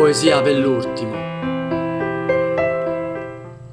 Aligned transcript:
Poesia 0.00 0.40
per 0.40 0.56
l'ultimo. 0.56 1.12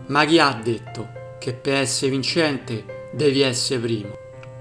Ma 0.07 0.25
chi 0.25 0.39
ha 0.39 0.59
detto 0.61 1.07
che 1.39 1.53
per 1.53 1.75
essere 1.75 2.11
vincente 2.11 3.07
devi 3.13 3.39
essere 3.39 3.79
primo? 3.79 4.17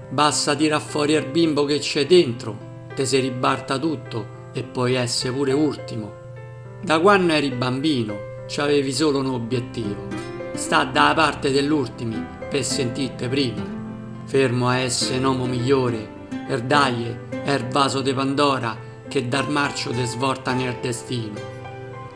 Basta 0.09 0.55
tirar 0.55 0.79
fuori 0.79 1.11
il 1.11 1.25
bimbo 1.25 1.65
che 1.65 1.79
c'è 1.79 2.05
dentro, 2.05 2.57
te 2.95 3.05
si 3.05 3.19
ribarta 3.19 3.77
tutto 3.77 4.51
e 4.53 4.63
puoi 4.63 4.93
essere 4.93 5.33
pure 5.33 5.51
ultimo. 5.51 6.13
Da 6.81 7.01
quando 7.01 7.33
eri 7.33 7.51
bambino 7.51 8.15
c'avevi 8.47 8.93
solo 8.93 9.19
un 9.19 9.25
obiettivo, 9.25 10.07
sta 10.53 10.85
dalla 10.85 11.15
parte 11.15 11.51
dell'ultimi 11.51 12.25
per 12.49 12.63
sentirte 12.63 13.27
primo. 13.27 14.21
Fermo 14.23 14.69
a 14.69 14.77
essere 14.77 15.17
un 15.17 15.25
uomo 15.25 15.45
migliore, 15.47 16.27
er 16.47 16.61
daglie, 16.61 17.27
er 17.43 17.67
vaso 17.67 17.99
de 17.99 18.13
Pandora 18.13 18.77
che 19.09 19.27
dal 19.27 19.51
marcio 19.51 19.91
te 19.91 20.05
svolta 20.05 20.53
nel 20.53 20.77
destino. 20.79 21.56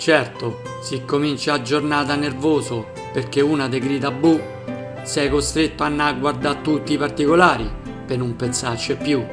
Certo, 0.02 0.62
si 0.82 1.06
comincia 1.06 1.54
a 1.54 1.62
giornata 1.62 2.16
nervoso 2.16 2.88
perché 3.14 3.40
una 3.40 3.70
te 3.70 3.78
grida 3.78 4.10
bu, 4.10 4.42
sei 5.04 5.30
costretto 5.30 5.84
a 5.84 5.86
andare 5.86 6.16
a 6.16 6.18
guardare 6.18 6.62
tutti 6.64 6.94
i 6.94 6.98
particolari 6.98 7.70
per 8.08 8.18
non 8.18 8.36
pensarci 8.36 8.96
più. 8.96 9.24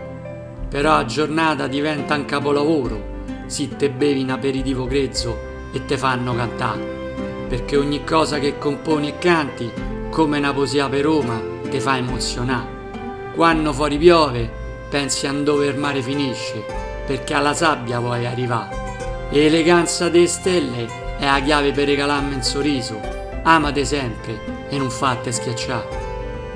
Però 0.69 0.93
a 0.93 1.07
giornata 1.07 1.69
diventa 1.69 2.17
un 2.17 2.27
capolavoro, 2.27 3.03
si 3.47 3.77
te 3.79 3.89
bevi 3.89 4.21
un 4.21 4.29
aperitivo 4.29 4.85
grezzo 4.85 5.39
e 5.73 5.87
te 5.87 5.97
fanno 5.97 6.35
cantare. 6.35 7.47
Perché 7.49 7.79
ogni 7.79 8.05
cosa 8.05 8.39
che 8.39 8.59
componi 8.59 9.09
e 9.09 9.17
canti, 9.17 9.73
come 10.11 10.37
una 10.37 10.53
poesia 10.53 10.87
per 10.91 11.03
Roma, 11.03 11.41
te 11.71 11.81
fa 11.81 11.97
emozionare. 11.97 13.31
Quando 13.35 13.73
fuori 13.73 13.97
piove, 13.97 14.51
pensi 14.91 15.27
a 15.27 15.33
dove 15.33 15.69
il 15.69 15.79
mare 15.79 16.03
finisce 16.03 16.63
perché 17.07 17.33
alla 17.33 17.55
sabbia 17.55 18.01
vuoi 18.01 18.27
arrivare. 18.27 18.88
E 19.31 19.39
l'eleganza 19.39 20.09
delle 20.09 20.27
stelle 20.27 20.87
è 21.19 21.25
la 21.25 21.41
chiave 21.41 21.73
per 21.73 21.87
regalarmi 21.87 22.35
un 22.35 22.43
sorriso. 22.43 23.01
Amate 23.43 23.85
sempre 23.85 24.67
e 24.69 24.79
non 24.79 24.91
fate 24.91 25.33
schiacciare. 25.33 26.07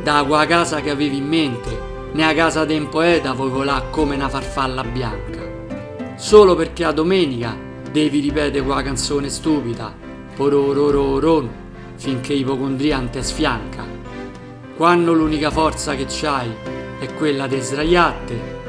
Da 0.02 0.24
quella 0.26 0.46
casa 0.46 0.80
che 0.80 0.90
avevi 0.90 1.18
in 1.18 1.26
mente, 1.26 1.70
nella 2.12 2.34
casa 2.34 2.64
del 2.64 2.86
poeta 2.86 3.32
vuoi 3.32 3.50
volare 3.50 3.90
come 3.90 4.14
una 4.14 4.28
farfalla 4.28 4.82
bianca. 4.84 5.40
Solo 6.16 6.54
perché 6.54 6.84
a 6.84 6.92
domenica 6.92 7.56
devi 7.90 8.20
ripetere 8.20 8.62
quella 8.62 8.82
canzone 8.82 9.28
stupida, 9.28 9.94
pororororon, 10.34 11.50
finché 11.96 12.32
ipocondriante 12.32 13.22
sfianca. 13.22 13.84
Quando 14.76 15.12
l'unica 15.12 15.50
forza 15.50 15.94
che 15.94 16.06
c'hai 16.08 16.50
è 16.98 17.12
quella 17.14 17.46
di 17.46 17.60
sdraiarti 17.60 18.60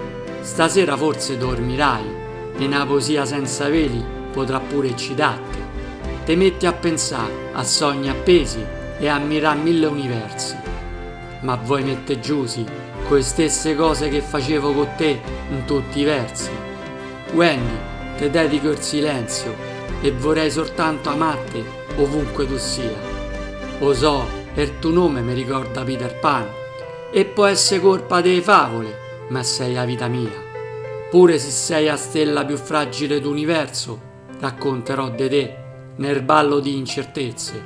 Stasera 0.43 0.97
forse 0.97 1.37
dormirai 1.37 2.22
e 2.57 2.65
una 2.65 2.85
poesia 2.85 3.25
senza 3.25 3.67
veli 3.69 4.03
potrà 4.31 4.59
pure 4.59 4.89
eccitarti. 4.89 5.57
Te 6.25 6.35
metti 6.35 6.65
a 6.65 6.73
pensare 6.73 7.49
a 7.53 7.63
sogni 7.63 8.09
appesi 8.09 8.63
e 8.99 9.07
a 9.07 9.17
mirare 9.17 9.59
mille 9.59 9.85
universi. 9.85 10.57
Ma 11.41 11.55
vuoi 11.55 11.83
mettere 11.83 12.19
giusi 12.19 12.65
con 13.07 13.17
le 13.17 13.23
stesse 13.23 13.75
cose 13.75 14.09
che 14.09 14.21
facevo 14.21 14.73
con 14.73 14.89
te 14.95 15.21
in 15.49 15.65
tutti 15.65 15.99
i 15.99 16.03
versi? 16.03 16.49
Wendy, 17.33 17.77
te 18.17 18.29
dedico 18.29 18.69
il 18.69 18.79
silenzio 18.79 19.55
e 20.01 20.11
vorrei 20.11 20.49
soltanto 20.49 21.09
amarti 21.09 21.63
ovunque 21.97 22.47
tu 22.47 22.57
sia. 22.57 22.95
O 23.79 23.93
so, 23.93 24.25
tuo 24.79 24.91
nome 24.91 25.21
mi 25.21 25.33
ricorda 25.33 25.83
Peter 25.83 26.17
Pan 26.19 26.47
e 27.11 27.25
può 27.25 27.45
essere 27.45 27.81
colpa 27.81 28.21
delle 28.21 28.41
favole 28.41 29.01
ma 29.29 29.43
sei 29.43 29.73
la 29.73 29.85
vita 29.85 30.07
mia. 30.07 30.52
Pure 31.13 31.37
se 31.37 31.51
sei 31.51 31.85
la 31.85 31.95
stella 31.95 32.43
più 32.43 32.57
fragile 32.57 33.19
d'universo, 33.19 34.01
racconterò 34.39 35.11
di 35.11 35.29
te 35.29 35.57
nel 35.97 36.23
ballo 36.23 36.59
di 36.59 36.75
incertezze. 36.75 37.63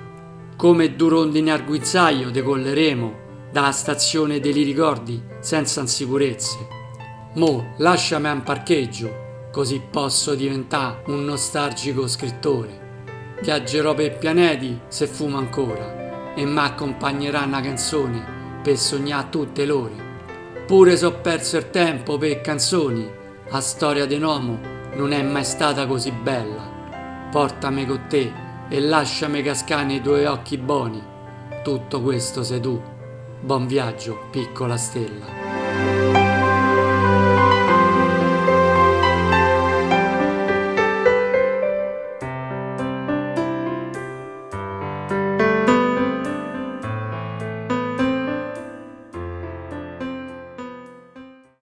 Come 0.57 0.97
due 0.97 1.09
rondini 1.11 1.49
al 1.49 1.63
guizzaio 1.63 2.29
decolleremo 2.29 3.15
dalla 3.49 3.71
stazione 3.71 4.41
dei 4.41 4.51
ricordi 4.51 5.23
senza 5.39 5.79
insicurezze. 5.79 6.57
Mo, 7.35 7.73
lasciami 7.77 8.27
a 8.27 8.33
un 8.33 8.43
parcheggio, 8.43 9.47
così 9.53 9.81
posso 9.89 10.35
diventare 10.35 11.03
un 11.05 11.23
nostalgico 11.23 12.05
scrittore. 12.05 13.05
Viaggerò 13.41 13.93
per 13.93 14.17
pianeti 14.17 14.77
se 14.89 15.07
fumo 15.07 15.37
ancora 15.37 16.33
e 16.35 16.43
mi 16.43 16.59
accompagnerà 16.59 17.43
una 17.43 17.61
canzone 17.61 18.59
per 18.61 18.75
sognare 18.75 19.29
tutte 19.29 19.65
l'ore. 19.65 20.05
Pure 20.65 20.97
se 20.97 21.05
ho 21.05 21.13
perso 21.21 21.55
il 21.55 21.69
tempo 21.69 22.17
per 22.17 22.41
canzoni, 22.41 23.15
la 23.49 23.61
storia 23.61 24.05
di 24.05 24.15
un 24.15 24.23
uomo 24.23 24.59
non 24.95 25.13
è 25.13 25.21
mai 25.21 25.45
stata 25.45 25.87
così 25.87 26.11
bella. 26.11 26.75
Portami 27.31 27.85
con 27.85 28.05
te 28.07 28.31
e 28.67 28.79
lasciami 28.79 29.41
cascare 29.41 29.85
nei 29.85 30.01
tuoi 30.01 30.25
occhi 30.25 30.57
buoni. 30.57 31.01
Tutto 31.63 32.01
questo 32.01 32.43
sei 32.43 32.59
tu. 32.59 32.81
Buon 33.39 33.67
viaggio, 33.67 34.27
piccola 34.31 34.75
stella. 34.75 36.26